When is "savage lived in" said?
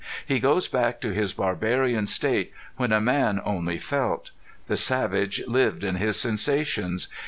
4.75-5.97